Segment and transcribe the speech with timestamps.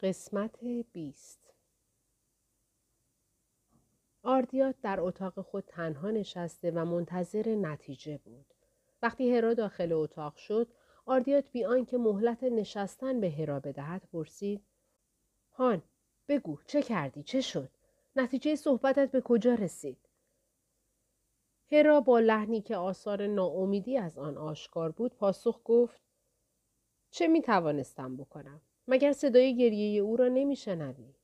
[0.00, 1.54] قسمت بیست
[4.22, 8.54] آردیات در اتاق خود تنها نشسته و منتظر نتیجه بود.
[9.02, 10.68] وقتی هرا داخل اتاق شد،
[11.06, 14.64] آردیات بی آنکه مهلت نشستن به هرا بدهد پرسید:
[15.52, 15.82] هان،
[16.28, 17.70] بگو چه کردی؟ چه شد؟
[18.16, 20.08] نتیجه صحبتت به کجا رسید؟
[21.72, 26.02] هرا با لحنی که آثار ناامیدی از آن آشکار بود پاسخ گفت
[27.10, 31.14] چه می توانستم بکنم؟ مگر صدای گریه او را نمی شنوی؟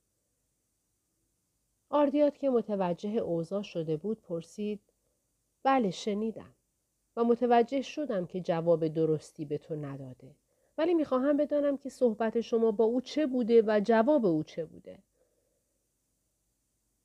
[1.89, 4.79] آردیات که متوجه اوضاع شده بود پرسید
[5.63, 6.55] بله شنیدم
[7.15, 10.35] و متوجه شدم که جواب درستی به تو نداده
[10.77, 14.99] ولی می‌خواهم بدانم که صحبت شما با او چه بوده و جواب او چه بوده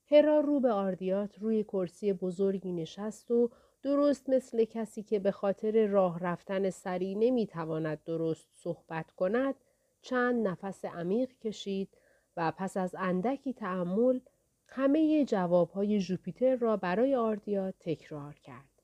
[0.07, 3.51] هرا رو به آردیات روی کرسی بزرگی نشست و
[3.83, 9.55] درست مثل کسی که به خاطر راه رفتن سری نمی‌تواند درست صحبت کند
[10.03, 11.89] چند نفس عمیق کشید
[12.37, 14.21] و پس از اندکی تعمل
[14.67, 18.83] همه جوابهای ژوپیتر را برای آردیات تکرار کرد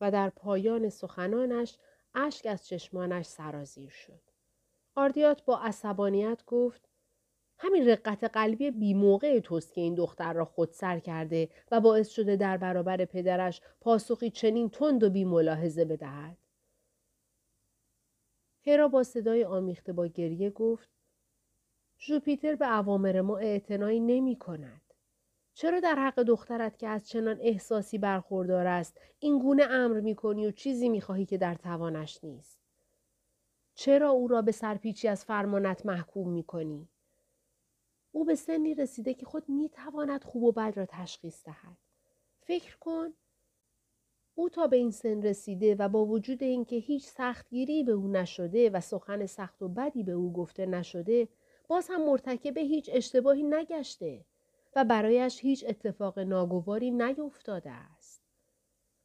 [0.00, 1.78] و در پایان سخنانش
[2.14, 4.20] اشک از چشمانش سرازیر شد.
[4.94, 6.88] آردیات با عصبانیت گفت
[7.58, 12.56] همین رقت قلبی بیموقع توست که این دختر را خودسر کرده و باعث شده در
[12.56, 16.36] برابر پدرش پاسخی چنین تند و بیملاحظه بدهد.
[18.66, 20.88] هرا با صدای آمیخته با گریه گفت
[21.98, 24.80] ژوپیتر به اوامر ما اعتنایی نمی کند.
[25.54, 30.46] چرا در حق دخترت که از چنان احساسی برخوردار است این گونه امر می کنی
[30.46, 32.58] و چیزی می خواهی که در توانش نیست؟
[33.74, 36.88] چرا او را به سرپیچی از فرمانت محکوم می کنی؟
[38.12, 41.76] او به سنی رسیده که خود می تواند خوب و بد را تشخیص دهد.
[42.40, 43.14] فکر کن
[44.34, 48.70] او تا به این سن رسیده و با وجود اینکه هیچ سختگیری به او نشده
[48.70, 51.28] و سخن سخت و بدی به او گفته نشده
[51.68, 54.24] باز هم مرتکب هیچ اشتباهی نگشته
[54.76, 58.22] و برایش هیچ اتفاق ناگواری نیفتاده است.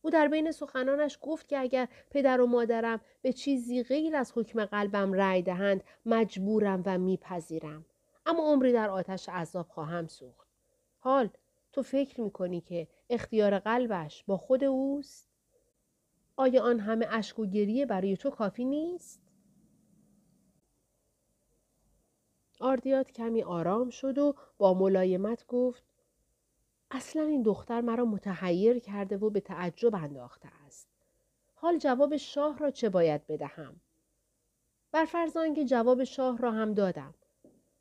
[0.01, 4.65] او در بین سخنانش گفت که اگر پدر و مادرم به چیزی غیر از حکم
[4.65, 7.85] قلبم رأی دهند مجبورم و میپذیرم.
[8.25, 10.47] اما عمری در آتش عذاب خواهم سوخت.
[10.99, 11.29] حال
[11.71, 15.28] تو فکر می‌کنی که اختیار قلبش با خود اوست؟
[16.39, 19.21] آیا آن همه اشک و گریه برای تو کافی نیست
[22.59, 25.83] آردیات کمی آرام شد و با ملایمت گفت
[26.91, 30.87] اصلا این دختر مرا متحیر کرده و به تعجب انداخته است.
[31.55, 33.75] حال جواب شاه را چه باید بدهم؟
[34.91, 37.13] بر فرض آنکه جواب شاه را هم دادم.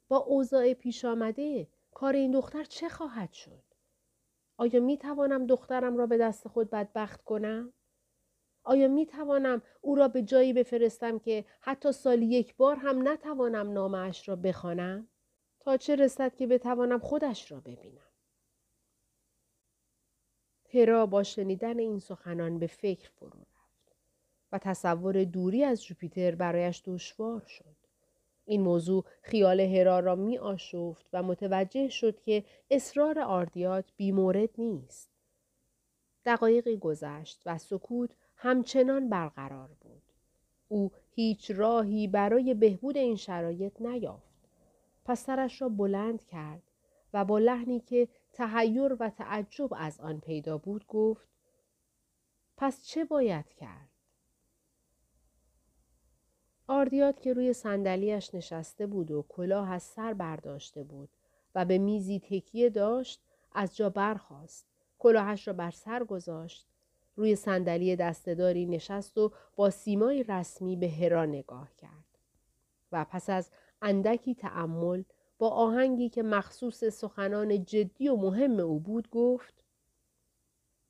[0.09, 3.63] با اوضاع پیش آمده کار این دختر چه خواهد شد؟
[4.57, 7.73] آیا می توانم دخترم را به دست خود بدبخت کنم؟
[8.69, 13.73] آیا می توانم او را به جایی بفرستم که حتی سالی یک بار هم نتوانم
[13.73, 15.09] نامش را بخوانم؟
[15.61, 18.11] تا چه رسد که بتوانم خودش را ببینم؟
[20.75, 23.97] هرا با شنیدن این سخنان به فکر فرو رفت
[24.53, 27.77] و تصور دوری از جوپیتر برایش دشوار شد.
[28.45, 35.11] این موضوع خیال هرا را می آشفت و متوجه شد که اصرار آردیات بیمورد نیست.
[36.25, 40.03] دقایقی گذشت و سکوت همچنان برقرار بود.
[40.69, 44.49] او هیچ راهی برای بهبود این شرایط نیافت.
[45.05, 46.63] پس سرش را بلند کرد
[47.15, 51.29] و با لحنی که تهیر و تعجب از آن پیدا بود گفت
[52.57, 53.89] پس چه باید کرد؟
[56.67, 61.09] آردیات که روی صندلیاش نشسته بود و کلاه از سر برداشته بود
[61.55, 63.23] و به میزی تکیه داشت
[63.53, 64.67] از جا برخاست
[64.99, 66.67] کلاهش را بر سر گذاشت
[67.19, 72.19] روی صندلی دستهداری نشست و با سیمای رسمی به هرا نگاه کرد.
[72.93, 73.51] و پس از
[73.83, 75.03] اندکی تأمل
[75.39, 79.55] با آهنگی که مخصوص سخنان جدی و مهم او بود گفت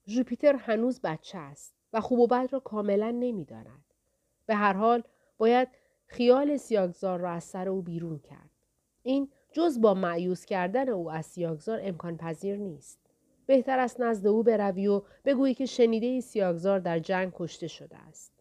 [0.06, 3.84] ژوپیتر هنوز بچه است و خوب و بد را کاملا نمی‌داند.
[4.46, 5.02] به هر حال
[5.38, 5.68] باید
[6.06, 8.50] خیال سیاگزار را از سر او بیرون کرد.
[9.02, 13.07] این جز با معیوس کردن او از سیاگزار امکان پذیر نیست.
[13.48, 18.32] بهتر است نزد او بروی و بگویی که شنیده سیاگزار در جنگ کشته شده است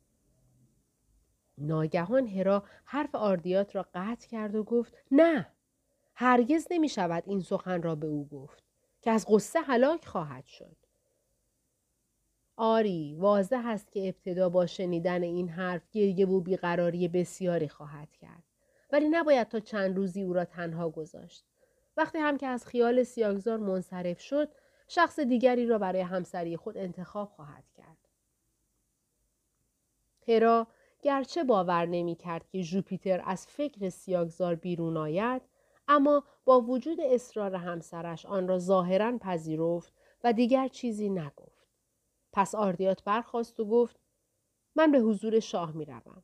[1.58, 5.48] ناگهان هرا حرف آردیات را قطع کرد و گفت نه
[6.16, 8.64] هرگز نمی شود این سخن را به او گفت
[9.02, 10.76] که از غصه هلاک خواهد شد.
[12.58, 18.44] آری واضح است که ابتدا با شنیدن این حرف گریه و بیقراری بسیاری خواهد کرد
[18.92, 21.46] ولی نباید تا چند روزی او را تنها گذاشت
[21.98, 24.50] وقتی هم که از خیال سیاگزار منصرف شد
[24.88, 27.98] شخص دیگری را برای همسری خود انتخاب خواهد کرد
[30.28, 30.68] هرا
[31.02, 35.42] گرچه باور نمی کرد که ژوپیتر از فکر سیاگزار بیرون آید
[35.88, 39.94] اما با وجود اصرار همسرش آن را ظاهرا پذیرفت
[40.24, 41.68] و دیگر چیزی نگفت.
[42.34, 44.00] پس آردیات برخواست و گفت
[44.76, 46.24] من به حضور شاه می روم.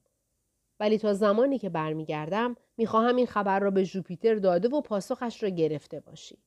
[0.80, 5.50] ولی تا زمانی که برمیگردم می‌خواهم این خبر را به جوپیتر داده و پاسخش را
[5.50, 6.38] گرفته باشی.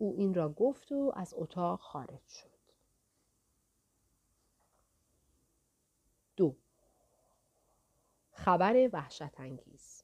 [0.00, 2.50] او این را گفت و از اتاق خارج شد.
[6.36, 6.56] دو
[8.32, 10.02] خبر وحشت انگیز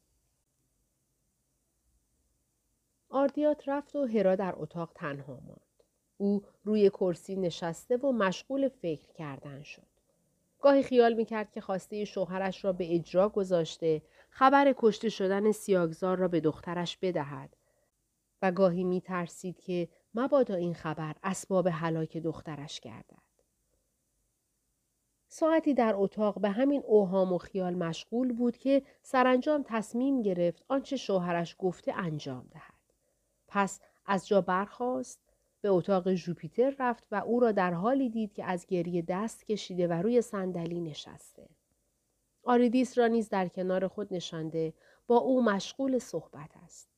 [3.08, 5.60] آردیات رفت و هرا در اتاق تنها ماند.
[6.16, 9.86] او روی کرسی نشسته و مشغول فکر کردن شد.
[10.60, 16.28] گاهی خیال می‌کرد که خواسته شوهرش را به اجرا گذاشته خبر کشته شدن سیاگزار را
[16.28, 17.56] به دخترش بدهد
[18.42, 23.26] و گاهی میترسید که مبادا این خبر اسباب هلاک دخترش گردد.
[25.28, 30.96] ساعتی در اتاق به همین اوهام و خیال مشغول بود که سرانجام تصمیم گرفت آنچه
[30.96, 32.74] شوهرش گفته انجام دهد.
[33.48, 35.20] پس از جا برخاست
[35.60, 39.88] به اتاق ژوپیتر رفت و او را در حالی دید که از گریه دست کشیده
[39.88, 41.48] و روی صندلی نشسته.
[42.42, 44.72] آریدیس را نیز در کنار خود نشانده
[45.06, 46.95] با او مشغول صحبت است.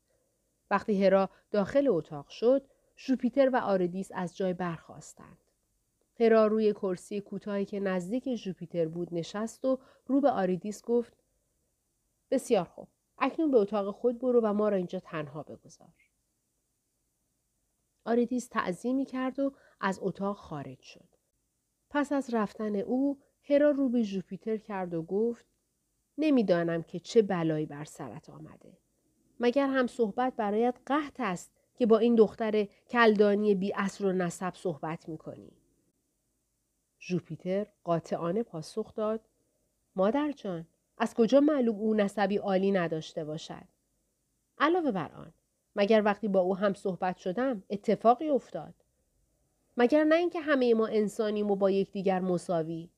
[0.71, 2.67] وقتی هرا داخل اتاق شد،
[2.99, 5.39] ژوپیتر و آریدیس از جای برخاستند.
[6.21, 11.17] هرا روی کرسی کوتاهی که نزدیک ژوپیتر بود نشست و رو به آریدیس گفت
[12.31, 12.89] بسیار خوب
[13.19, 15.89] اکنون به اتاق خود برو و ما را اینجا تنها بگذار.
[18.05, 21.09] آریدیس تعظیمی کرد و از اتاق خارج شد.
[21.91, 25.47] پس از رفتن او هرا رو به ژوپیتر کرد و گفت
[26.19, 28.79] نمی‌دانم که چه بلایی بر سرت آمده.
[29.41, 34.55] مگر هم صحبت برایت قحط است که با این دختر کلدانی بی اصر و نسب
[34.55, 35.53] صحبت می‌کنی؟
[37.01, 39.21] ژوپیتر قاطعانه پاسخ داد
[39.97, 40.67] مادر جان
[40.99, 43.65] از کجا معلوم او نسبی عالی نداشته باشد؟
[44.59, 45.33] علاوه بر آن
[45.77, 48.75] مگر وقتی با او هم صحبت شدم اتفاقی افتاد؟
[49.77, 52.91] مگر نه اینکه همه ما انسانیم و با یکدیگر مساوی؟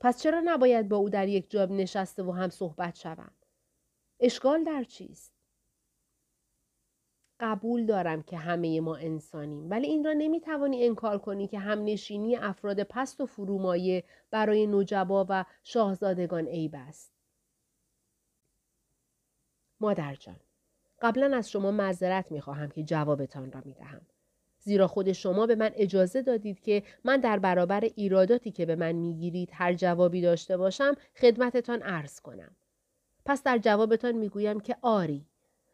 [0.00, 3.32] پس چرا نباید با او در یک جاب نشسته و هم صحبت شوم؟
[4.20, 5.37] اشکال در چیست؟
[7.40, 12.36] قبول دارم که همه ما انسانیم ولی این را نمی‌توانی انکار کنی که هم نشینی
[12.36, 17.12] افراد پست و فرومایه برای نوجبا و شاهزادگان عیب است.
[19.80, 20.36] مادر جان
[21.02, 24.00] قبلا از شما معذرت می‌خواهم که جوابتان را می‌دهم.
[24.58, 28.92] زیرا خود شما به من اجازه دادید که من در برابر ایراداتی که به من
[28.92, 32.56] می‌گیرید هر جوابی داشته باشم خدمتتان عرض کنم.
[33.24, 35.26] پس در جوابتان می‌گویم که آری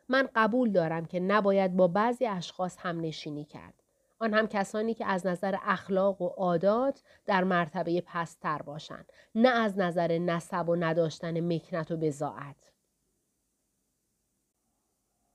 [0.08, 3.74] من قبول دارم که نباید با بعضی اشخاص هم نشینی کرد.
[4.18, 9.78] آن هم کسانی که از نظر اخلاق و عادات در مرتبه پستر باشند نه از
[9.78, 12.72] نظر نسب و نداشتن مکنت و بزاعت.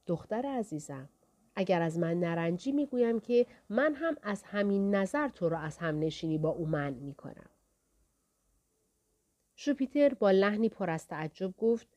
[0.05, 1.09] دختر عزیزم
[1.55, 5.99] اگر از من نرنجی می‌گویم که من هم از همین نظر تو را از هم
[5.99, 7.49] نشینی با او من می کنم.
[9.55, 11.87] شوپیتر با لحنی پر از تعجب گفت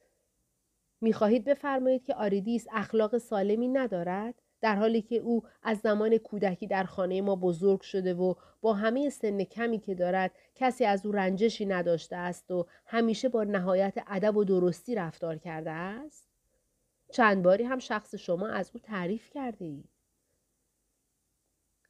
[1.03, 6.85] می‌خواهید بفرمایید که آریدیس اخلاق سالمی ندارد در حالی که او از زمان کودکی در
[6.85, 11.67] خانه ما بزرگ شده و با همه سن کمی که دارد کسی از او رنجشی
[11.67, 16.29] نداشته است و همیشه با نهایت ادب و درستی رفتار کرده است
[17.13, 19.92] چند باری هم شخص شما از او تعریف کرده اید.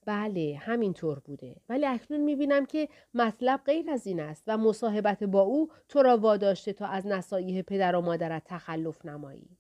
[0.07, 1.57] بله همینطور بوده.
[1.69, 6.17] ولی اکنون می‌بینم که مطلب غیر از این است و مصاحبت با او تو را
[6.17, 9.59] واداشته تا از نصایح پدر و مادرت تخلف نمایی.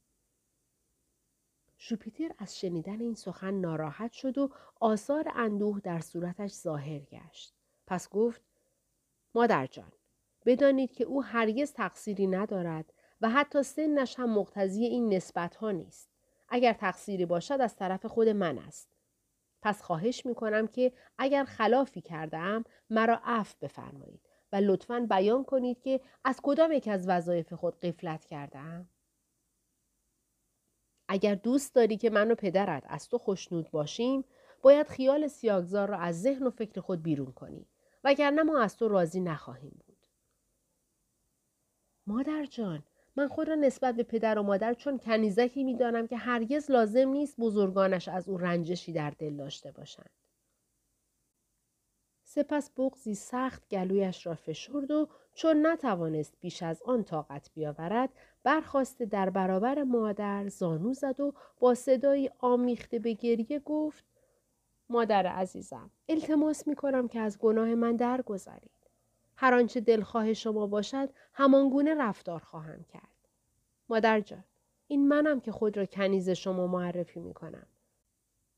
[1.78, 7.54] شوپیتر از شنیدن این سخن ناراحت شد و آثار اندوه در صورتش ظاهر گشت.
[7.87, 8.42] پس گفت
[9.34, 9.92] مادر جان
[10.46, 16.08] بدانید که او هرگز تقصیری ندارد و حتی سنش هم مقتضی این نسبت ها نیست.
[16.49, 18.91] اگر تقصیری باشد از طرف خود من است.
[19.62, 24.21] پس خواهش می کنم که اگر خلافی کردم مرا عفو بفرمایید
[24.52, 28.88] و لطفا بیان کنید که از کدام یک از وظایف خود قفلت کردم؟
[31.09, 34.25] اگر دوست داری که من و پدرت از تو خوشنود باشیم
[34.62, 37.66] باید خیال سیاگزار را از ذهن و فکر خود بیرون کنی
[38.04, 40.07] وگرنه ما از تو راضی نخواهیم بود
[42.07, 42.85] مادر جان
[43.16, 47.37] من خود را نسبت به پدر و مادر چون کنیزکی می‌دانم که هرگز لازم نیست
[47.37, 50.11] بزرگانش از او رنجشی در دل داشته باشند.
[52.25, 58.11] سپس بغزی سخت گلویش را فشرد و چون نتوانست بیش از آن طاقت بیاورد
[58.42, 64.04] برخواسته در برابر مادر زانو زد و با صدایی آمیخته به گریه گفت
[64.88, 68.81] مادر عزیزم التماس می کنم که از گناه من درگذرید.
[69.36, 73.28] هر آنچه دلخواه شما باشد همانگونه رفتار خواهم کرد.
[73.88, 74.44] مادر جان
[74.88, 77.66] این منم که خود را کنیز شما معرفی می کنم.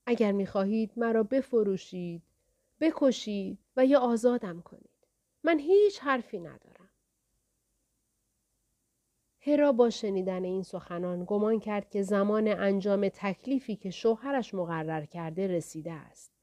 [0.06, 2.22] اگر می خواهید مرا بفروشید،
[2.80, 4.90] بکشید و یا آزادم کنید.
[5.44, 6.90] من هیچ حرفی ندارم.
[9.46, 15.46] هرا با شنیدن این سخنان گمان کرد که زمان انجام تکلیفی که شوهرش مقرر کرده
[15.46, 16.33] رسیده است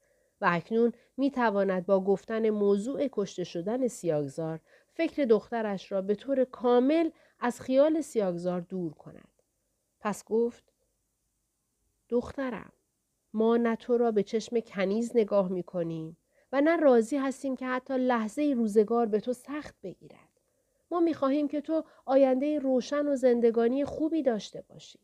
[0.42, 4.60] و اکنون می تواند با گفتن موضوع کشته شدن سیاگزار
[4.94, 9.42] فکر دخترش را به طور کامل از خیال سیاگزار دور کند.
[10.00, 10.64] پس گفت
[12.08, 12.72] دخترم
[13.34, 16.16] ما نه تو را به چشم کنیز نگاه می کنیم
[16.52, 20.40] و نه راضی هستیم که حتی لحظه روزگار به تو سخت بگیرد.
[20.90, 24.98] ما می خواهیم که تو آینده روشن و زندگانی خوبی داشته باشی.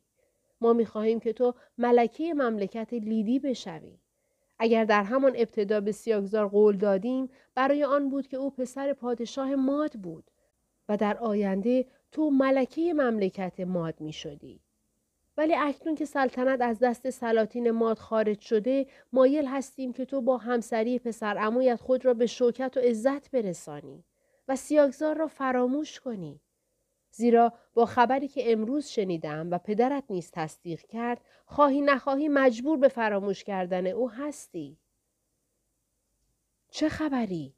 [0.60, 3.98] ما می خواهیم که تو ملکه مملکت لیدی بشوی.
[4.58, 9.54] اگر در همان ابتدا به سیاگزار قول دادیم برای آن بود که او پسر پادشاه
[9.54, 10.30] ماد بود
[10.88, 14.60] و در آینده تو ملکه مملکت ماد می شدی.
[15.36, 20.36] ولی اکنون که سلطنت از دست سلاطین ماد خارج شده مایل هستیم که تو با
[20.36, 24.04] همسری پسر امویت خود را به شوکت و عزت برسانی
[24.48, 26.40] و سیاگزار را فراموش کنی.
[27.10, 32.88] زیرا با خبری که امروز شنیدم و پدرت نیز تصدیق کرد خواهی نخواهی مجبور به
[32.88, 34.78] فراموش کردن او هستی.
[36.70, 37.54] چه خبری؟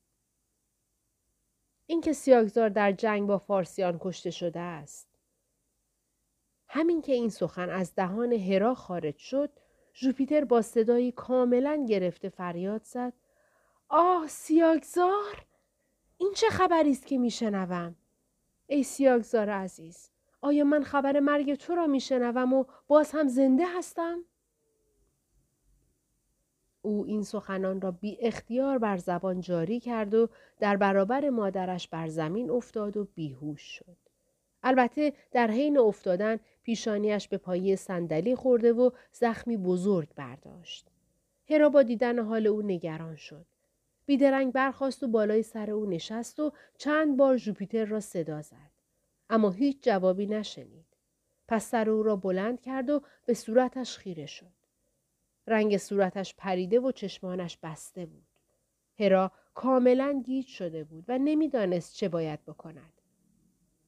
[1.86, 5.08] اینکه سیاگزار در جنگ با فارسیان کشته شده است.
[6.68, 9.50] همین که این سخن از دهان هرا خارج شد
[9.94, 13.12] ژوپیتر با صدایی کاملا گرفته فریاد زد
[13.88, 15.46] آه سیاگزار
[16.18, 17.96] این چه خبری است که میشنوم
[18.72, 20.10] ای سیاگزار عزیز
[20.40, 24.24] آیا من خبر مرگ تو را میشنوم و باز هم زنده هستم
[26.82, 30.28] او این سخنان را بی اختیار بر زبان جاری کرد و
[30.60, 33.96] در برابر مادرش بر زمین افتاد و بیهوش شد.
[34.62, 40.86] البته در حین افتادن پیشانیش به پایه صندلی خورده و زخمی بزرگ برداشت.
[41.50, 43.46] هرا با دیدن حال او نگران شد.
[44.10, 48.70] بیدرنگ برخواست و بالای سر او نشست و چند بار ژوپیتر را صدا زد.
[49.30, 50.86] اما هیچ جوابی نشنید.
[51.48, 54.52] پس سر او را بلند کرد و به صورتش خیره شد.
[55.46, 58.26] رنگ صورتش پریده و چشمانش بسته بود.
[58.98, 62.92] هرا کاملا گیج شده بود و نمی‌دانست چه باید بکند.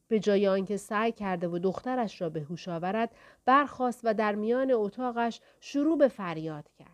[0.09, 3.11] به جای آنکه سعی کرده و دخترش را به هوش آورد
[3.45, 6.92] برخاست و در میان اتاقش شروع به فریاد کرد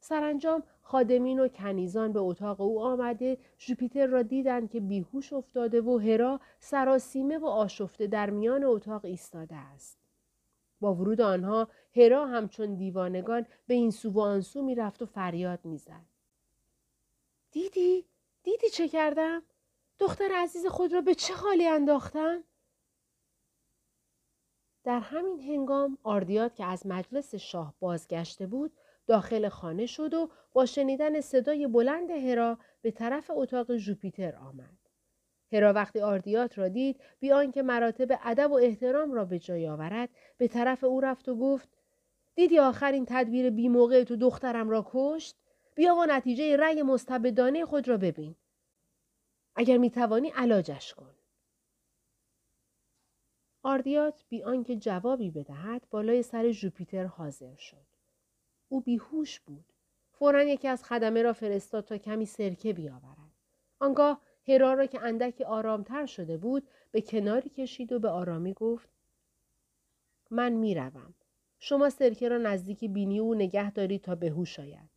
[0.00, 5.98] سرانجام خادمین و کنیزان به اتاق او آمده ژوپیتر را دیدند که بیهوش افتاده و
[5.98, 9.98] هرا سراسیمه و آشفته در میان اتاق ایستاده است.
[10.80, 15.64] با ورود آنها هرا همچون دیوانگان به این سو و آن سو می‌رفت و فریاد
[15.64, 16.06] می‌زد.
[17.50, 18.04] دیدی؟
[18.42, 19.42] دیدی چه کردم؟
[19.98, 22.44] دختر عزیز خود را به چه حالی انداختم؟
[24.84, 28.72] در همین هنگام آردیات که از مجلس شاه بازگشته بود
[29.08, 34.78] داخل خانه شد و با شنیدن صدای بلند هرا به طرف اتاق ژوپیتر آمد.
[35.52, 40.08] هرا وقتی آردیات را دید بیان که مراتب ادب و احترام را به جای آورد
[40.38, 41.68] به طرف او رفت و گفت
[42.34, 45.36] دیدی آخرین تدبیر بی موقع تو دخترم را کشت
[45.74, 48.34] بیا و نتیجه رأی مستبدانه خود را ببین
[49.56, 51.14] اگر می توانی علاجش کن.
[53.62, 57.97] آردیات بی آنکه جوابی بدهد بالای سر ژوپیتر حاضر شد.
[58.68, 59.64] او بیهوش بود.
[60.12, 63.32] فورا یکی از خدمه را فرستاد تا کمی سرکه بیاورد.
[63.78, 68.88] آنگاه هرا را که اندکی آرامتر شده بود به کناری کشید و به آرامی گفت
[70.30, 71.14] من می‌روم.
[71.58, 74.90] شما سرکه را نزدیک بینی او نگه دارید تا به هوش آید.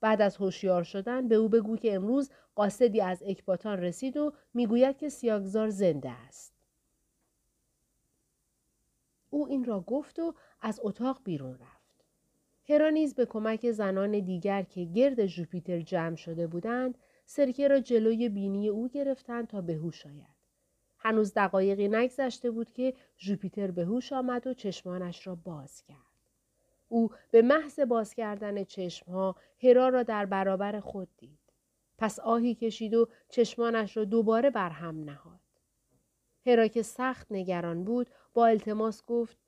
[0.00, 4.98] بعد از هوشیار شدن به او بگو که امروز قاصدی از اکباتان رسید و می‌گوید
[4.98, 6.54] که سیاگزار زنده است.
[9.30, 11.73] او این را گفت و از اتاق بیرون رفت.
[12.68, 18.68] هرا به کمک زنان دیگر که گرد ژوپیتر جمع شده بودند سرکه را جلوی بینی
[18.68, 20.34] او گرفتند تا به هوش آید.
[20.98, 25.96] هنوز دقایقی نگذشته بود که ژوپیتر به هوش آمد و چشمانش را باز کرد.
[26.88, 31.38] او به محض باز کردن چشمها هرا را در برابر خود دید.
[31.98, 35.40] پس آهی کشید و چشمانش را دوباره بر هم نهاد.
[36.46, 39.38] هرا که سخت نگران بود با التماس گفت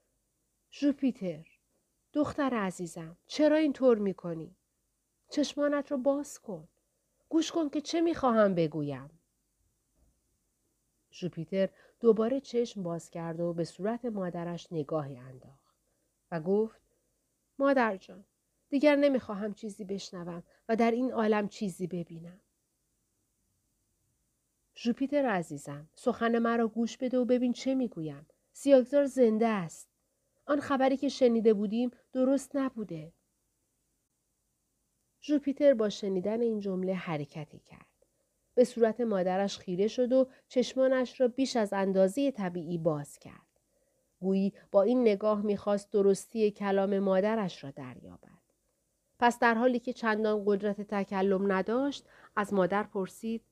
[0.72, 1.55] ژوپیتر
[2.16, 4.56] دختر عزیزم چرا این طور می کنی؟
[5.28, 6.68] چشمانت را باز کن.
[7.28, 9.10] گوش کن که چه می‌خواهم بگویم.
[11.12, 11.68] ژوپیتر
[12.00, 15.76] دوباره چشم باز کرد و به صورت مادرش نگاهی انداخت
[16.30, 16.80] و گفت
[17.58, 18.24] مادر جان
[18.68, 22.40] دیگر نمی‌خواهم چیزی بشنوم و در این عالم چیزی ببینم.
[24.76, 28.26] ژوپیتر عزیزم سخن مرا گوش بده و ببین چه می‌گویم.
[28.52, 29.95] سیاگزار زنده است.
[30.46, 33.12] آن خبری که شنیده بودیم درست نبوده.
[35.22, 37.86] ژوپیتر با شنیدن این جمله حرکتی کرد.
[38.54, 43.60] به صورت مادرش خیره شد و چشمانش را بیش از اندازه طبیعی باز کرد.
[44.20, 48.36] گویی با این نگاه می‌خواست درستی کلام مادرش را دریابد.
[49.18, 53.42] پس در حالی که چندان قدرت تکلم نداشت از مادر پرسید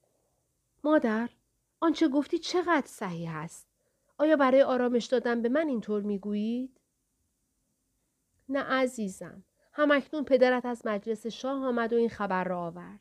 [0.84, 1.30] مادر
[1.80, 3.68] آنچه گفتی چقدر صحیح است
[4.18, 6.80] آیا برای آرامش دادن به من اینطور می‌گویید
[8.48, 9.44] نه عزیزم.
[9.72, 13.00] همکنون پدرت از مجلس شاه آمد و این خبر را آورد.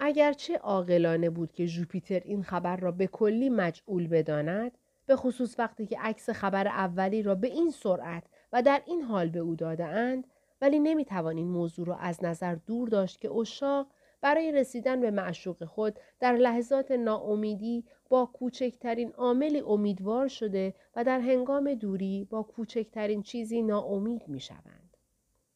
[0.00, 5.86] اگرچه عاقلانه بود که ژوپیتر این خبر را به کلی مجعول بداند به خصوص وقتی
[5.86, 9.84] که عکس خبر اولی را به این سرعت و در این حال به او داده
[9.84, 10.26] اند
[10.60, 13.86] ولی نمی‌توان این موضوع را از نظر دور داشت که اشاق
[14.20, 21.20] برای رسیدن به معشوق خود در لحظات ناامیدی با کوچکترین عاملی امیدوار شده و در
[21.20, 24.96] هنگام دوری با کوچکترین چیزی ناامید می شوند.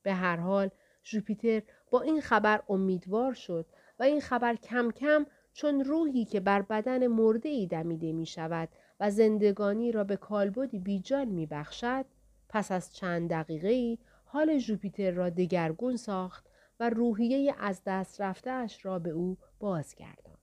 [0.03, 0.71] به هر حال
[1.05, 3.67] ژوپیتر با این خبر امیدوار شد
[3.99, 8.69] و این خبر کم کم چون روحی که بر بدن مرده ای دمیده می شود
[9.01, 12.05] و زندگانی را به کالبدی بیجان می بخشد
[12.49, 16.50] پس از چند دقیقه ای حال ژوپیتر را دگرگون ساخت
[16.81, 20.39] و روحیه از دست رفتهاش را به او بازگرداند.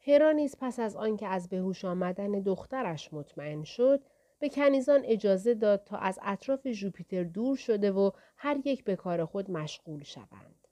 [0.00, 4.04] هرا نیز پس از آنکه از بهوش آمدن دخترش مطمئن شد
[4.38, 9.24] به کنیزان اجازه داد تا از اطراف ژوپیتر دور شده و هر یک به کار
[9.24, 10.68] خود مشغول شوند.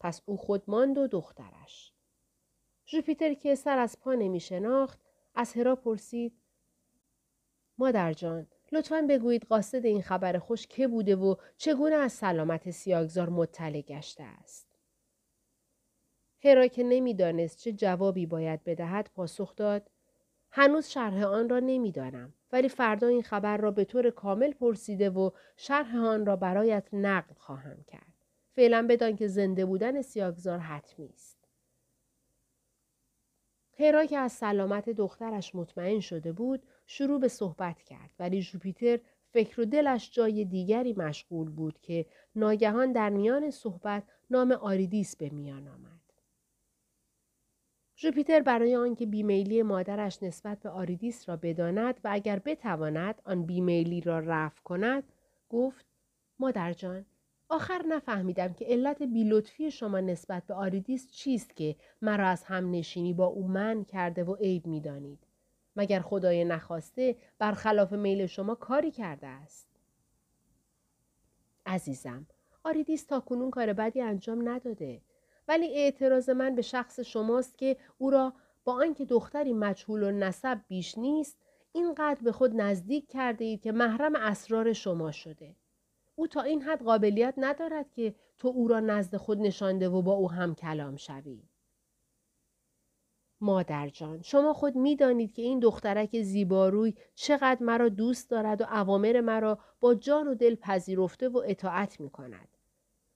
[0.00, 1.92] پس او خود ماند و دخترش.
[2.86, 5.00] ژوپیتر که سر از پا نمی شناخت
[5.34, 6.32] از هرا پرسید
[7.78, 13.28] مادر جان لطفا بگویید قاصد این خبر خوش که بوده و چگونه از سلامت سیاگزار
[13.28, 14.78] مطلع گشته است.
[16.44, 19.90] هرا که نمی‌دانست چه جوابی باید بدهد پاسخ داد
[20.50, 25.30] هنوز شرح آن را نمی‌دانم ولی فردا این خبر را به طور کامل پرسیده و
[25.56, 28.12] شرح آن را برایت نقل خواهم کرد.
[28.52, 31.41] فعلا بدان که زنده بودن سیاگزار حتمی است.
[33.78, 38.98] هرا که از سلامت دخترش مطمئن شده بود شروع به صحبت کرد ولی ژوپیتر
[39.32, 42.06] فکر و دلش جای دیگری مشغول بود که
[42.36, 46.02] ناگهان در میان صحبت نام آریدیس به میان آمد.
[47.96, 54.00] ژوپیتر برای آنکه بیمیلی مادرش نسبت به آریدیس را بداند و اگر بتواند آن بیمیلی
[54.00, 55.04] را رفع کند
[55.48, 55.86] گفت
[56.38, 57.04] مادر جان
[57.52, 63.12] آخر نفهمیدم که علت بیلطفی شما نسبت به آریدیس چیست که مرا از هم نشینی
[63.12, 65.18] با او من کرده و عیب می‌دانید.
[65.76, 69.66] مگر خدای نخواسته برخلاف میل شما کاری کرده است؟
[71.66, 72.26] عزیزم
[72.64, 75.00] آریدیس تا کنون کار بدی انجام نداده.
[75.48, 78.32] ولی اعتراض من به شخص شماست که او را
[78.64, 81.38] با آنکه دختری مجهول و نسب بیش نیست
[81.72, 85.56] اینقدر به خود نزدیک کرده اید که محرم اسرار شما شده.
[86.14, 90.12] او تا این حد قابلیت ندارد که تو او را نزد خود نشانده و با
[90.12, 91.42] او هم کلام شوی.
[93.40, 99.20] مادر جان شما خود می‌دانید که این دخترک زیباروی چقدر مرا دوست دارد و اوامر
[99.20, 102.48] مرا با جان و دل پذیرفته و اطاعت می کند.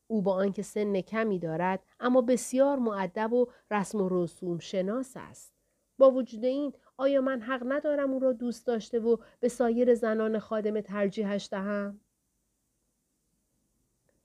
[0.06, 5.52] او با آنکه سن کمی دارد اما بسیار معدب و رسم و رسوم شناس است.
[5.98, 10.38] با وجود این آیا من حق ندارم او را دوست داشته و به سایر زنان
[10.38, 12.00] خادم ترجیحش دهم؟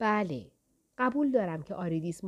[0.02, 0.46] بله
[0.98, 2.20] قبول دارم که آریدیس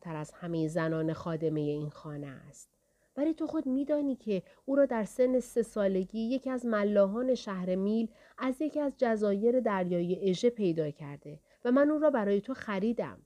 [0.00, 2.70] تر از همه زنان خادمه این خانه است.
[3.16, 7.74] ولی تو خود میدانی که او را در سن سه سالگی یکی از ملاحان شهر
[7.74, 12.54] میل از یکی از جزایر دریای اژه پیدا کرده و من او را برای تو
[12.54, 13.18] خریدم.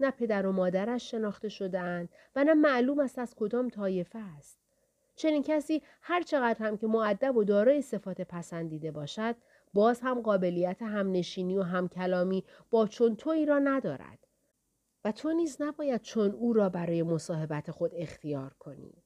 [0.00, 4.58] نه پدر و مادرش شناخته شدهاند و نه معلوم است از کدام طایفه است.
[5.16, 9.36] چنین کسی هر چقدر هم که مؤدب و دارای صفات پسندیده باشد
[9.76, 14.26] باز هم قابلیت همنشینی و همکلامی با چون تویی را ندارد
[15.04, 19.02] و تو نیز نباید چون او را برای مصاحبت خود اختیار کنی.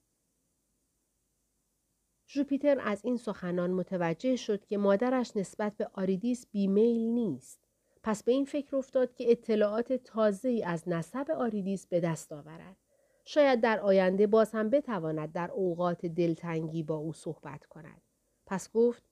[2.29, 7.61] ژوپیتر از این سخنان متوجه شد که مادرش نسبت به آریدیس بیمیل نیست.
[8.03, 12.77] پس به این فکر افتاد که اطلاعات تازه از نسب آریدیس به دست آورد.
[13.25, 18.03] شاید در آینده باز هم بتواند در اوقات دلتنگی با او صحبت کند.
[18.47, 19.10] پس گفت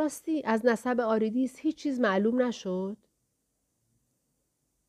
[0.00, 2.96] راستی از نسب آریدیس هیچ چیز معلوم نشد؟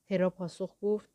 [0.10, 1.10] هرا پاسخ گفت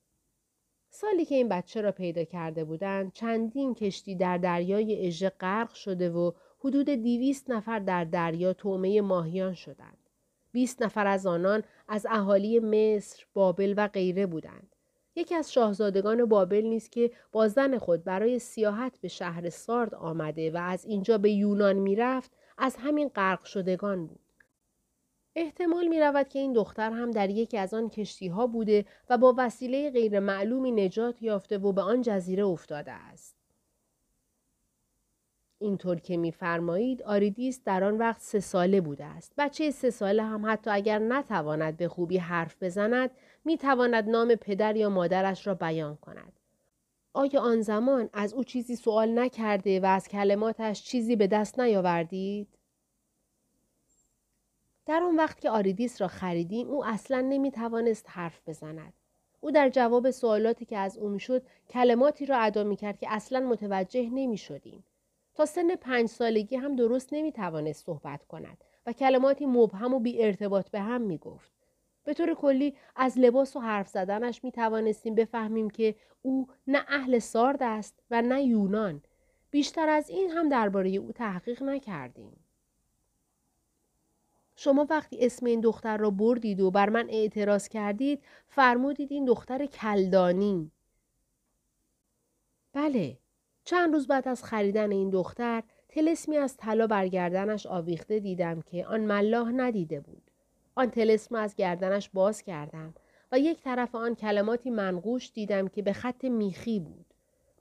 [0.90, 6.10] سالی که این بچه را پیدا کرده بودند چندین کشتی در دریای اژه غرق شده
[6.10, 10.10] و حدود دیویست نفر در دریا تومه ماهیان شدند.
[10.52, 14.76] بیست نفر از آنان از اهالی مصر، بابل و غیره بودند.
[15.16, 20.50] یکی از شاهزادگان بابل نیست که با زن خود برای سیاحت به شهر سارد آمده
[20.50, 24.20] و از اینجا به یونان می‌رفت از همین غرق شدگان بود.
[25.34, 29.18] احتمال می رود که این دختر هم در یکی از آن کشتی ها بوده و
[29.18, 33.36] با وسیله غیر معلومی نجات یافته و به آن جزیره افتاده است.
[35.58, 39.32] اینطور که میفرمایید آریدیس در آن وقت سه ساله بوده است.
[39.38, 43.10] بچه سه ساله هم حتی اگر نتواند به خوبی حرف بزند
[43.44, 46.32] می تواند نام پدر یا مادرش را بیان کند.
[47.16, 52.48] آیا آن زمان از او چیزی سوال نکرده و از کلماتش چیزی به دست نیاوردید؟
[54.86, 58.92] در آن وقت که آریدیس را خریدیم او اصلا نمی توانست حرف بزند.
[59.40, 63.40] او در جواب سوالاتی که از او می‌شد کلماتی را ادا می کرد که اصلا
[63.40, 64.84] متوجه نمی شدیم.
[65.34, 70.22] تا سن پنج سالگی هم درست نمی توانست صحبت کند و کلماتی مبهم و بی
[70.22, 71.55] ارتباط به هم می گفت.
[72.06, 77.18] به طور کلی از لباس و حرف زدنش می توانستیم بفهمیم که او نه اهل
[77.18, 79.02] سارد است و نه یونان.
[79.50, 82.44] بیشتر از این هم درباره او تحقیق نکردیم.
[84.56, 89.66] شما وقتی اسم این دختر را بردید و بر من اعتراض کردید فرمودید این دختر
[89.66, 90.70] کلدانی.
[92.72, 93.18] بله
[93.64, 98.86] چند روز بعد از خریدن این دختر تلسمی از طلا بر گردنش آویخته دیدم که
[98.86, 100.25] آن ملاح ندیده بود.
[100.78, 102.94] آن تلسم از گردنش باز کردم
[103.32, 107.06] و یک طرف آن کلماتی منقوش دیدم که به خط میخی بود.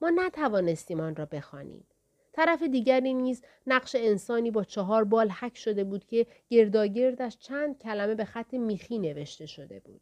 [0.01, 1.87] ما نتوانستیم آن را بخوانیم.
[2.33, 8.15] طرف دیگری نیز نقش انسانی با چهار بال حک شده بود که گرداگردش چند کلمه
[8.15, 10.01] به خط میخی نوشته شده بود.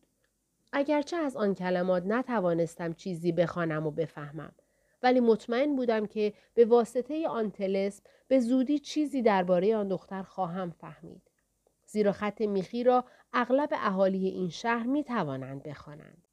[0.72, 4.52] اگرچه از آن کلمات نتوانستم چیزی بخوانم و بفهمم
[5.04, 10.72] ولی مطمئن بودم که به واسطه آن تلسم به زودی چیزی درباره آن دختر خواهم
[10.72, 11.33] فهمید.
[11.94, 13.04] زیرا خط میخی را
[13.34, 16.28] اغلب اهالی این شهر می توانند بخوانند.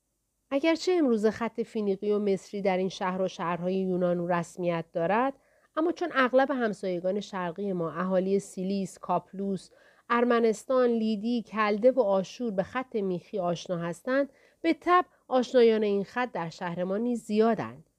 [0.51, 5.33] اگرچه امروز خط فینیقی و مصری در این شهر و شهرهای یونان و رسمیت دارد
[5.77, 9.71] اما چون اغلب همسایگان شرقی ما اهالی سیلیس، کاپلوس،
[10.11, 14.29] ارمنستان، لیدی، کلده و آشور به خط میخی آشنا هستند
[14.63, 17.91] به تبع آشنایان این خط در شهر ما نیز زیادند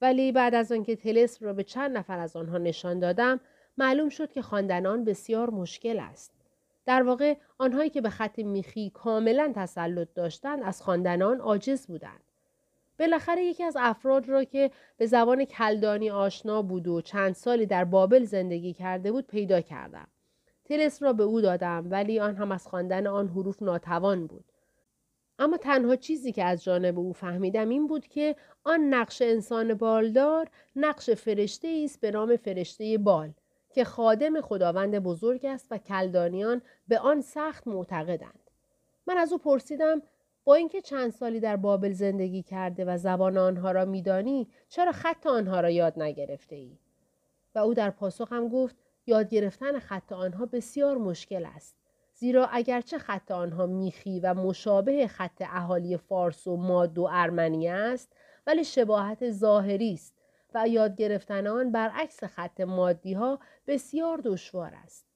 [0.00, 3.40] ولی بعد از آنکه طلسم را به چند نفر از آنها نشان دادم
[3.78, 6.33] معلوم شد که خواندن بسیار مشکل است
[6.86, 12.24] در واقع آنهایی که به خط میخی کاملا تسلط داشتند از خواندن آن عاجز بودند
[12.98, 17.84] بالاخره یکی از افراد را که به زبان کلدانی آشنا بود و چند سالی در
[17.84, 20.08] بابل زندگی کرده بود پیدا کردم.
[20.64, 24.44] تلس را به او دادم ولی آن هم از خواندن آن حروف ناتوان بود.
[25.38, 30.50] اما تنها چیزی که از جانب او فهمیدم این بود که آن نقش انسان بالدار
[30.76, 33.32] نقش فرشته است به نام فرشته بال
[33.74, 38.50] که خادم خداوند بزرگ است و کلدانیان به آن سخت معتقدند.
[39.06, 40.02] من از او پرسیدم
[40.44, 45.26] با اینکه چند سالی در بابل زندگی کرده و زبان آنها را میدانی چرا خط
[45.26, 46.78] آنها را یاد نگرفته ای؟
[47.54, 51.76] و او در پاسخم گفت یاد گرفتن خط آنها بسیار مشکل است.
[52.14, 58.12] زیرا اگرچه خط آنها میخی و مشابه خط اهالی فارس و ماد و ارمنی است
[58.46, 60.13] ولی شباهت ظاهری است
[60.54, 65.06] و یاد گرفتن آن برعکس خط مادی ها بسیار دشوار است.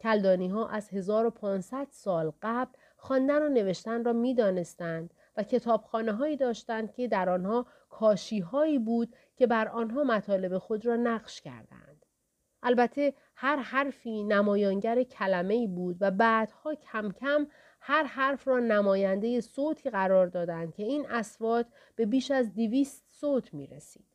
[0.00, 6.36] کلدانی ها از 1500 سال قبل خواندن و نوشتن را می دانستند و کتابخانه هایی
[6.36, 12.06] داشتند که در آنها کاشی هایی بود که بر آنها مطالب خود را نقش کردند.
[12.62, 17.46] البته هر حرفی نمایانگر کلمه ای بود و بعدها کم کم
[17.80, 23.54] هر حرف را نماینده صوتی قرار دادند که این اسوات به بیش از دویست صوت
[23.54, 24.09] می رسید.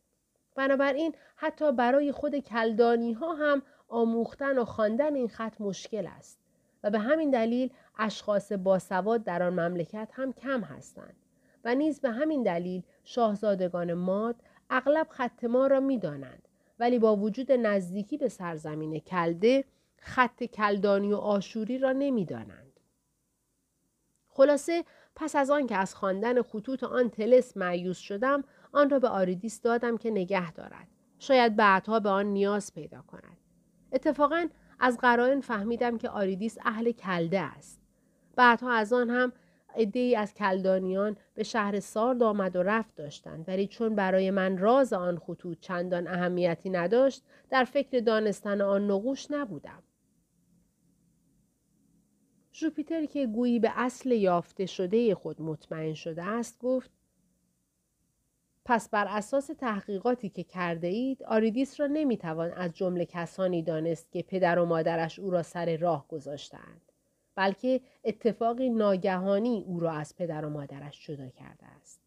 [0.55, 6.39] بنابراین حتی برای خود کلدانی ها هم آموختن و خواندن این خط مشکل است
[6.83, 11.15] و به همین دلیل اشخاص باسواد در آن مملکت هم کم هستند
[11.63, 14.35] و نیز به همین دلیل شاهزادگان ماد
[14.69, 16.47] اغلب خط ما را می‌دانند.
[16.79, 19.65] ولی با وجود نزدیکی به سرزمین کلده
[19.97, 22.79] خط کلدانی و آشوری را نمی‌دانند.
[24.27, 24.83] خلاصه
[25.15, 28.43] پس از آن که از خواندن خطوط آن تلس معیوس شدم
[28.75, 30.87] آن را به آریدیس دادم که نگه دارد.
[31.19, 33.37] شاید بعدها به آن نیاز پیدا کند.
[33.91, 34.47] اتفاقا
[34.79, 37.81] از قرائن فهمیدم که آریدیس اهل کلده است.
[38.35, 39.33] بعدها از آن هم
[39.75, 43.45] ای از کلدانیان به شهر سارد آمد و رفت داشتند.
[43.47, 49.31] ولی چون برای من راز آن خطوط چندان اهمیتی نداشت در فکر دانستن آن نقوش
[49.31, 49.83] نبودم.
[52.53, 56.91] ژوپیتر که گویی به اصل یافته شده خود مطمئن شده است گفت
[58.65, 64.23] پس بر اساس تحقیقاتی که کرده اید آریدیس را نمی‌توان از جمله کسانی دانست که
[64.23, 66.81] پدر و مادرش او را سر راه گذاشتند
[67.35, 72.01] بلکه اتفاقی ناگهانی او را از پدر و مادرش جدا کرده است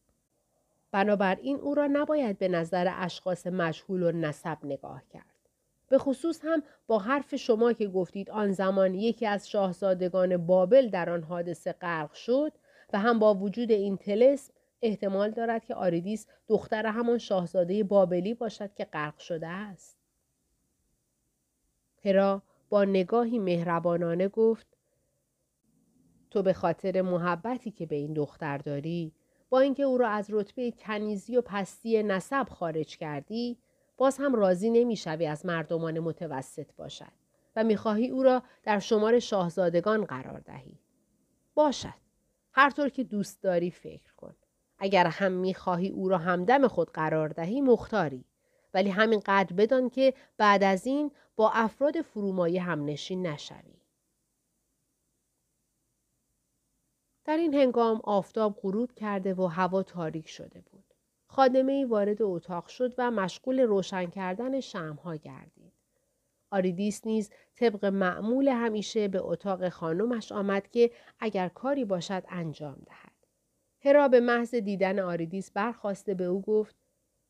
[0.93, 5.25] بنابراین او را نباید به نظر اشخاص مجهول و نسب نگاه کرد.
[5.89, 11.11] به خصوص هم با حرف شما که گفتید آن زمان یکی از شاهزادگان بابل در
[11.11, 12.53] آن حادثه غرق شد
[12.93, 18.75] و هم با وجود این تلسم احتمال دارد که آریدیس دختر همان شاهزاده بابلی باشد
[18.75, 19.99] که غرق شده است.
[22.05, 24.67] هرا با نگاهی مهربانانه گفت
[26.31, 29.13] تو به خاطر محبتی که به این دختر داری
[29.51, 33.59] با اینکه او را از رتبه کنیزی و پستی نسب خارج کردی
[33.97, 37.13] باز هم راضی نمی‌شوی از مردمان متوسط باشد
[37.57, 40.79] و می‌خواهی او را در شمار شاهزادگان قرار دهی.
[41.55, 41.95] باشد.
[42.53, 44.35] هر طور که دوست داری فکر کن.
[44.79, 48.25] اگر هم می‌خواهی او را همدم خود قرار دهی مختاری
[48.75, 53.79] ولی همین قدر بدان که بعد از این با افراد فرومایه هم نشین نشوی
[57.29, 60.95] در این هنگام آفتاب غروب کرده و هوا تاریک شده بود.
[61.27, 65.73] خادمه ای وارد اتاق شد و مشغول روشن کردن شمع‌ها گردید.
[66.51, 73.08] آریدیس نیز طبق معمول همیشه به اتاق خانمش آمد که اگر کاری باشد انجام دهد.
[73.85, 76.77] هرا به محض دیدن آریدیس برخاسته به او گفت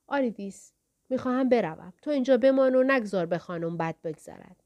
[0.06, 0.72] آریدیس
[1.10, 4.62] می‌خواهم بروم تو اینجا بمان و نگذار به خانم بد بگذرد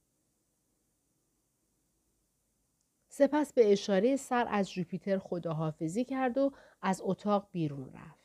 [3.15, 8.23] سپس به اشاره سر از جوپیتر خداحافظی کرد و از اتاق بیرون رفت.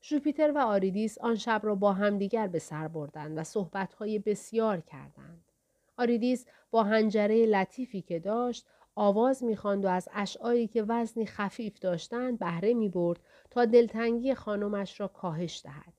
[0.00, 5.52] جوپیتر و آریدیس آن شب را با همدیگر به سر بردند و صحبتهای بسیار کردند.
[5.96, 12.38] آریدیس با حنجره لطیفی که داشت آواز می‌خواند و از اشعاری که وزنی خفیف داشتند
[12.38, 15.92] بهره می‌برد تا دلتنگی خانمش را کاهش دهد.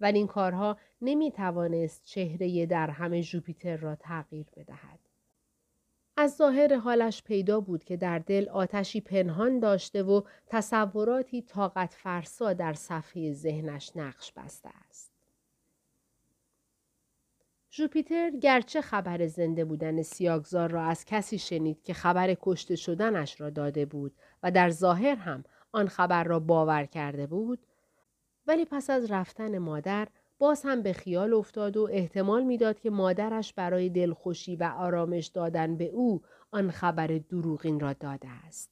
[0.00, 4.98] ولی این کارها نمی توانست چهره درهم جوپیتر را تغییر بدهد.
[6.16, 12.52] از ظاهر حالش پیدا بود که در دل آتشی پنهان داشته و تصوراتی طاقت فرسا
[12.52, 15.13] در صفحه ذهنش نقش بسته است.
[17.76, 23.50] جوپیتر گرچه خبر زنده بودن سیاگزار را از کسی شنید که خبر کشته شدنش را
[23.50, 27.66] داده بود و در ظاهر هم آن خبر را باور کرده بود
[28.46, 30.08] ولی پس از رفتن مادر
[30.38, 35.76] باز هم به خیال افتاد و احتمال می‌داد که مادرش برای دلخوشی و آرامش دادن
[35.76, 38.70] به او آن خبر دروغین را داده است.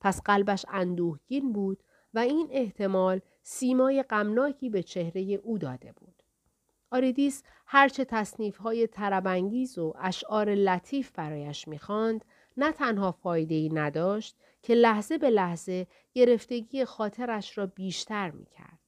[0.00, 1.82] پس قلبش اندوهگین بود
[2.14, 6.19] و این احتمال سیمای غمناکی به چهره او داده بود.
[6.90, 12.24] آریدیس هرچه تصنیف های تربنگیز و اشعار لطیف برایش می‌خواند
[12.56, 18.78] نه تنها فایده ای نداشت که لحظه به لحظه گرفتگی خاطرش را بیشتر می‌کرد.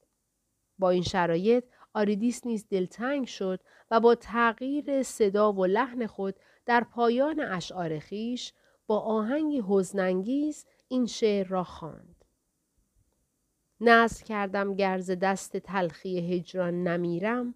[0.79, 1.63] با این شرایط
[1.93, 3.59] آریدیس نیز دلتنگ شد
[3.91, 6.35] و با تغییر صدا و لحن خود
[6.65, 8.53] در پایان اشعار خیش
[8.87, 12.25] با آهنگی حزنانگیز این شعر را خواند.
[13.81, 17.55] نصر کردم گرز دست تلخی هجران نمیرم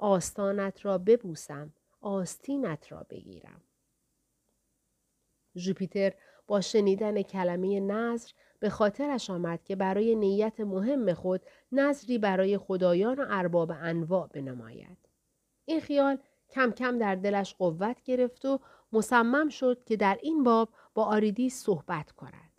[0.00, 3.62] آستانت را ببوسم آستینت را بگیرم
[5.56, 6.14] ژوپیتر
[6.46, 13.20] با شنیدن کلمه نظر به خاطرش آمد که برای نیت مهم خود نظری برای خدایان
[13.20, 14.98] و ارباب انواع بنماید.
[15.64, 16.18] این خیال
[16.50, 18.60] کم کم در دلش قوت گرفت و
[18.92, 22.49] مصمم شد که در این باب با آریدیس صحبت کند.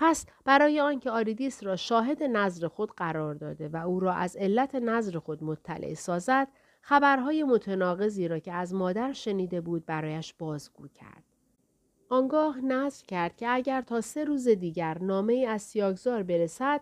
[0.00, 4.74] پس برای آنکه آریدیس را شاهد نظر خود قرار داده و او را از علت
[4.74, 6.48] نظر خود مطلع سازد،
[6.80, 11.24] خبرهای متناقضی را که از مادر شنیده بود برایش بازگو کرد.
[12.08, 16.80] آنگاه نظر کرد که اگر تا سه روز دیگر نامه از سیاگزار برسد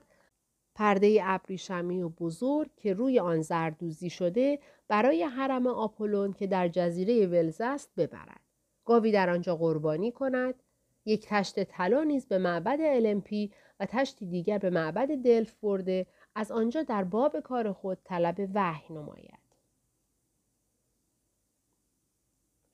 [0.74, 7.26] پرده ابریشمی و بزرگ که روی آن زردوزی شده برای حرم آپولون که در جزیره
[7.26, 8.40] ولز است ببرد
[8.84, 10.54] گاوی در آنجا قربانی کند
[11.06, 16.52] یک تشت طلا نیز به معبد المپی و تشتی دیگر به معبد دلف برده از
[16.52, 19.46] آنجا در باب کار خود طلب وحی نماید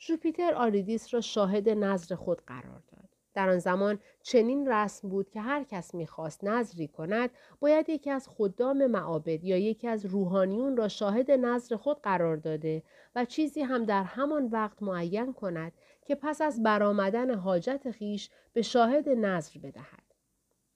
[0.01, 3.09] ژوپیتر آریدیس را شاهد نظر خود قرار داد.
[3.35, 8.29] در آن زمان چنین رسم بود که هر کس می‌خواست نظری کند باید یکی از
[8.29, 12.83] خدام معابد یا یکی از روحانیون را شاهد نظر خود قرار داده
[13.15, 15.73] و چیزی هم در همان وقت معین کند
[16.05, 20.03] که پس از برآمدن حاجت خویش به شاهد نذر بدهد.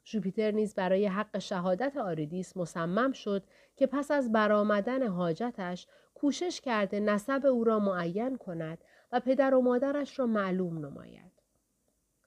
[0.05, 3.45] ژوپیتر نیز برای حق شهادت آریدیس مصمم شد
[3.77, 8.79] که پس از برآمدن حاجتش کوشش کرده نسب او را معین کند
[9.13, 11.33] و پدر و مادرش را معلوم نماید.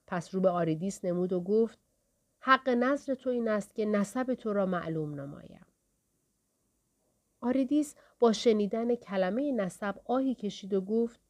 [0.06, 1.78] پس رو به آریدیس نمود و گفت
[2.40, 5.66] حق نذر تو این است که نسب تو را معلوم نمایم.
[7.40, 11.20] آریدیس با شنیدن کلمه نسب آهی کشید و گفت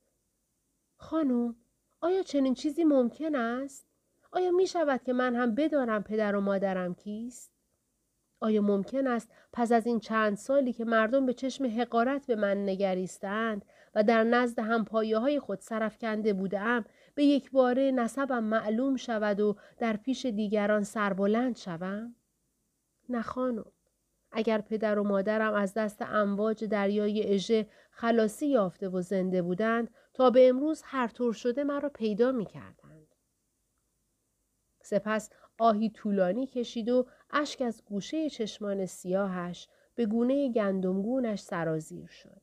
[0.96, 1.56] خانم
[2.00, 3.86] آیا چنین چیزی ممکن است؟
[4.32, 7.52] آیا می شود که من هم بدانم پدر و مادرم کیست؟
[8.40, 12.68] آیا ممکن است پس از این چند سالی که مردم به چشم حقارت به من
[12.68, 16.84] نگریستند و در نزد همپایه های خود سرفکنده بودم
[17.14, 22.14] به یک باره نسبم معلوم شود و در پیش دیگران سربلند شوم؟
[23.08, 23.22] نه
[24.32, 30.30] اگر پدر و مادرم از دست امواج دریای اژه خلاصی یافته و زنده بودند تا
[30.30, 33.14] به امروز هر طور شده مرا پیدا می کردند.
[34.82, 42.39] سپس آهی طولانی کشید و اشک از گوشه چشمان سیاهش به گونه گندمگونش سرازیر شد.